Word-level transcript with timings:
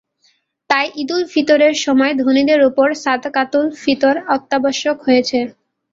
তাই 0.69 0.85
ঈদুল 1.01 1.23
ফিতরের 1.31 1.75
সময় 1.85 2.13
ধনীদের 2.21 2.59
ওপর 2.69 2.87
সাদাকাতুল 3.03 3.65
ফিতর 3.81 4.15
অত্যাবশ্যক 4.35 4.95
করা 4.97 5.05
হয়েছে। 5.05 5.39